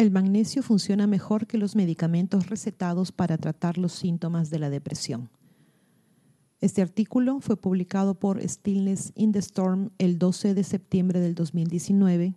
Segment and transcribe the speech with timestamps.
[0.00, 5.28] El magnesio funciona mejor que los medicamentos recetados para tratar los síntomas de la depresión.
[6.62, 12.34] Este artículo fue publicado por Stillness in the Storm el 12 de septiembre del 2019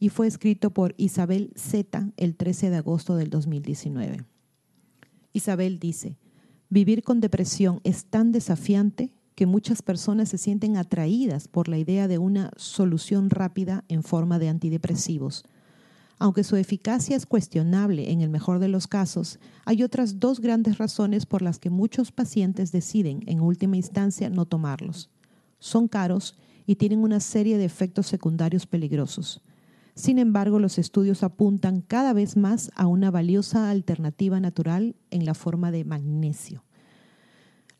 [0.00, 4.24] y fue escrito por Isabel Z el 13 de agosto del 2019.
[5.34, 6.16] Isabel dice,
[6.70, 12.08] vivir con depresión es tan desafiante que muchas personas se sienten atraídas por la idea
[12.08, 15.44] de una solución rápida en forma de antidepresivos
[16.24, 20.78] aunque su eficacia es cuestionable en el mejor de los casos, hay otras dos grandes
[20.78, 25.10] razones por las que muchos pacientes deciden, en última instancia, no tomarlos.
[25.58, 29.42] Son caros y tienen una serie de efectos secundarios peligrosos.
[29.94, 35.34] Sin embargo, los estudios apuntan cada vez más a una valiosa alternativa natural en la
[35.34, 36.64] forma de magnesio.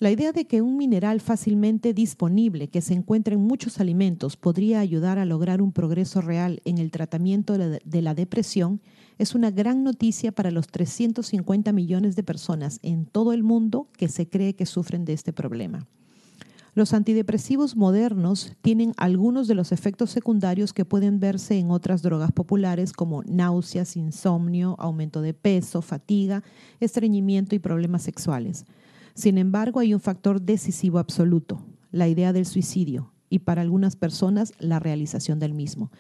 [0.05, 4.81] La idea de que un mineral fácilmente disponible que se encuentra en muchos alimentos podría
[4.81, 8.83] ayudar a lograr un progreso real en el tratamiento de la depresión
[9.17, 14.09] es una gran noticia para los 350 millones de personas en todo el mundo que
[14.09, 15.87] se cree que sufren de este problema.
[16.75, 22.31] Los antidepresivos modernos tienen algunos de los efectos secundarios que pueden verse en otras drogas
[22.31, 26.45] populares como náuseas, insomnio, aumento de peso, fatiga,
[26.79, 28.67] estreñimiento y problemas sexuales.
[29.15, 34.53] Sin embargo, hay un factor decisivo absoluto, la idea del suicidio, y para algunas personas
[34.59, 35.91] la realización del mismo.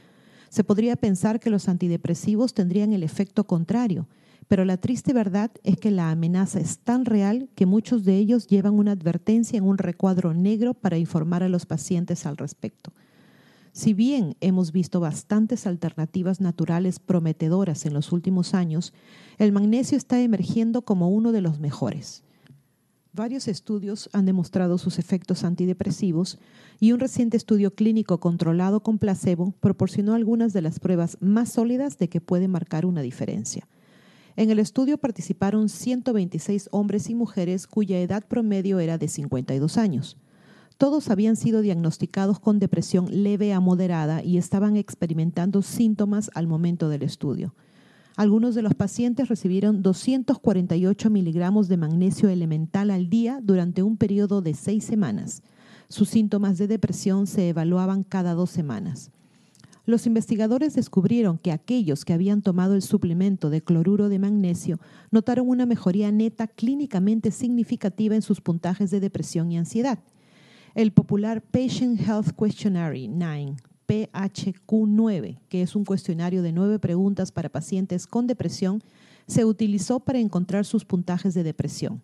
[0.48, 4.08] Se podría pensar que los antidepresivos tendrían el efecto contrario,
[4.48, 8.46] pero la triste verdad es que la amenaza es tan real que muchos de ellos
[8.46, 12.92] llevan una advertencia en un recuadro negro para informar a los pacientes al respecto.
[13.72, 18.92] Si bien hemos visto bastantes alternativas naturales prometedoras en los últimos años,
[19.38, 22.22] el magnesio está emergiendo como uno de los mejores.
[23.14, 26.40] Varios estudios han demostrado sus efectos antidepresivos
[26.80, 31.96] y un reciente estudio clínico controlado con placebo proporcionó algunas de las pruebas más sólidas
[31.96, 33.68] de que puede marcar una diferencia.
[34.34, 40.16] En el estudio participaron 126 hombres y mujeres cuya edad promedio era de 52 años.
[40.76, 46.88] Todos habían sido diagnosticados con depresión leve a moderada y estaban experimentando síntomas al momento
[46.88, 47.54] del estudio.
[48.16, 54.40] Algunos de los pacientes recibieron 248 miligramos de magnesio elemental al día durante un periodo
[54.40, 55.42] de seis semanas.
[55.88, 59.10] Sus síntomas de depresión se evaluaban cada dos semanas.
[59.84, 64.78] Los investigadores descubrieron que aquellos que habían tomado el suplemento de cloruro de magnesio
[65.10, 69.98] notaron una mejoría neta clínicamente significativa en sus puntajes de depresión y ansiedad.
[70.76, 73.56] El popular Patient Health Questionnaire 9
[73.86, 78.82] PHQ9, que es un cuestionario de nueve preguntas para pacientes con depresión,
[79.26, 82.02] se utilizó para encontrar sus puntajes de depresión.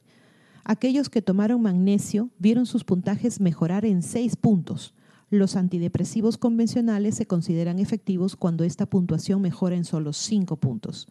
[0.64, 4.94] Aquellos que tomaron magnesio vieron sus puntajes mejorar en seis puntos.
[5.30, 11.08] Los antidepresivos convencionales se consideran efectivos cuando esta puntuación mejora en solo cinco puntos.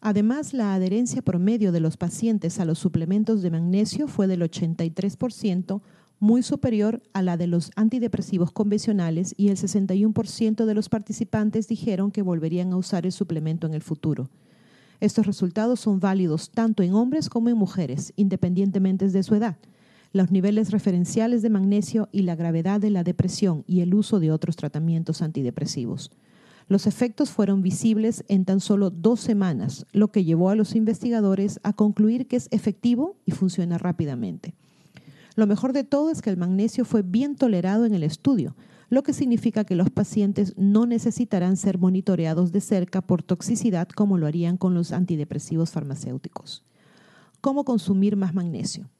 [0.00, 5.82] Además, la adherencia promedio de los pacientes a los suplementos de magnesio fue del 83%,
[6.20, 12.10] muy superior a la de los antidepresivos convencionales y el 61% de los participantes dijeron
[12.10, 14.28] que volverían a usar el suplemento en el futuro.
[15.00, 19.56] Estos resultados son válidos tanto en hombres como en mujeres, independientemente de su edad.
[20.12, 24.30] Los niveles referenciales de magnesio y la gravedad de la depresión y el uso de
[24.30, 26.10] otros tratamientos antidepresivos.
[26.68, 31.60] Los efectos fueron visibles en tan solo dos semanas, lo que llevó a los investigadores
[31.62, 34.54] a concluir que es efectivo y funciona rápidamente.
[35.40, 38.54] Lo mejor de todo es que el magnesio fue bien tolerado en el estudio,
[38.90, 44.18] lo que significa que los pacientes no necesitarán ser monitoreados de cerca por toxicidad como
[44.18, 46.62] lo harían con los antidepresivos farmacéuticos.
[47.40, 48.90] ¿Cómo consumir más magnesio?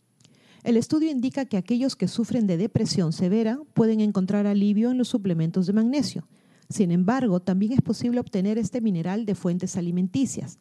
[0.65, 5.09] El estudio indica que aquellos que sufren de depresión severa pueden encontrar alivio en los
[5.09, 6.27] suplementos de magnesio.
[6.71, 10.59] Sin embargo, también es posible obtener este mineral de fuentes alimenticias.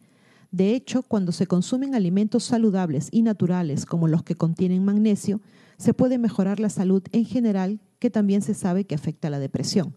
[0.52, 5.42] De hecho, cuando se consumen alimentos saludables y naturales como los que contienen magnesio,
[5.78, 9.40] se puede mejorar la salud en general, que también se sabe que afecta a la
[9.40, 9.96] depresión.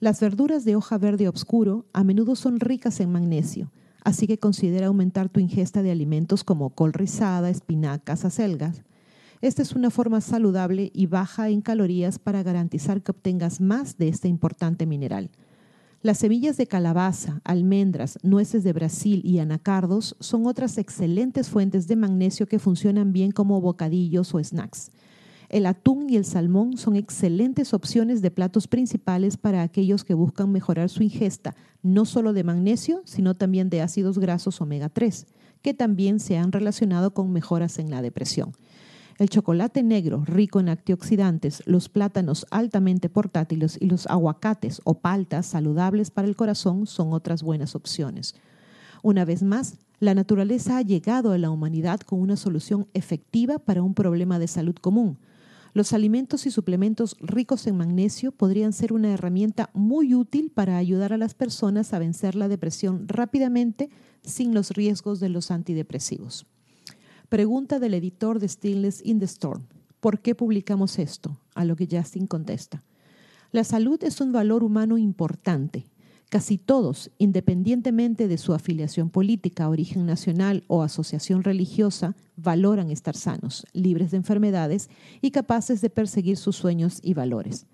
[0.00, 3.70] Las verduras de hoja verde oscuro a menudo son ricas en magnesio,
[4.02, 8.82] así que considera aumentar tu ingesta de alimentos como col rizada, espinacas, acelgas.
[9.42, 14.08] Esta es una forma saludable y baja en calorías para garantizar que obtengas más de
[14.08, 15.30] este importante mineral.
[16.06, 21.96] Las semillas de calabaza, almendras, nueces de Brasil y anacardos son otras excelentes fuentes de
[21.96, 24.92] magnesio que funcionan bien como bocadillos o snacks.
[25.48, 30.52] El atún y el salmón son excelentes opciones de platos principales para aquellos que buscan
[30.52, 35.26] mejorar su ingesta, no solo de magnesio, sino también de ácidos grasos omega 3,
[35.60, 38.52] que también se han relacionado con mejoras en la depresión.
[39.18, 45.46] El chocolate negro, rico en antioxidantes, los plátanos altamente portátiles y los aguacates o paltas
[45.46, 48.34] saludables para el corazón son otras buenas opciones.
[49.02, 53.82] Una vez más, la naturaleza ha llegado a la humanidad con una solución efectiva para
[53.82, 55.16] un problema de salud común.
[55.72, 61.14] Los alimentos y suplementos ricos en magnesio podrían ser una herramienta muy útil para ayudar
[61.14, 63.88] a las personas a vencer la depresión rápidamente
[64.22, 66.46] sin los riesgos de los antidepresivos.
[67.28, 69.66] Pregunta del editor de Stillness in the Storm.
[69.98, 71.40] ¿Por qué publicamos esto?
[71.56, 72.84] A lo que Justin contesta.
[73.50, 75.86] La salud es un valor humano importante.
[76.28, 83.66] Casi todos, independientemente de su afiliación política, origen nacional o asociación religiosa, valoran estar sanos,
[83.72, 84.88] libres de enfermedades
[85.20, 87.66] y capaces de perseguir sus sueños y valores.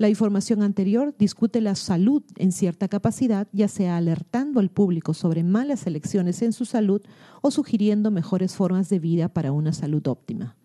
[0.00, 5.44] La información anterior discute la salud en cierta capacidad, ya sea alertando al público sobre
[5.44, 7.02] malas elecciones en su salud
[7.42, 10.56] o sugiriendo mejores formas de vida para una salud óptima.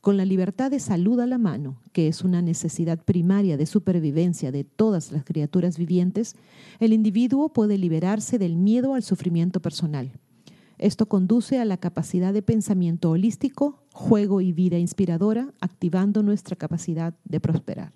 [0.00, 4.52] Con la libertad de salud a la mano, que es una necesidad primaria de supervivencia
[4.52, 6.34] de todas las criaturas vivientes,
[6.80, 10.12] el individuo puede liberarse del miedo al sufrimiento personal.
[10.78, 17.12] Esto conduce a la capacidad de pensamiento holístico, juego y vida inspiradora, activando nuestra capacidad
[17.24, 17.92] de prosperar.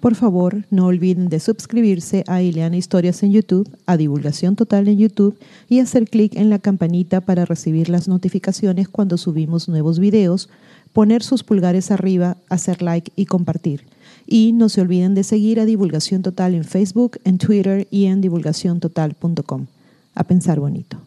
[0.00, 4.96] Por favor, no olviden de suscribirse a Ileana Historias en YouTube, a Divulgación Total en
[4.96, 5.38] YouTube
[5.68, 10.48] y hacer clic en la campanita para recibir las notificaciones cuando subimos nuevos videos,
[10.94, 13.84] poner sus pulgares arriba, hacer like y compartir.
[14.26, 18.22] Y no se olviden de seguir a Divulgación Total en Facebook, en Twitter y en
[18.22, 19.66] divulgaciontotal.com.
[20.14, 20.98] A pensar bonito.